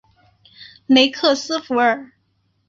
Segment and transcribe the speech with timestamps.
[0.87, 2.13] 雷克斯弗尔。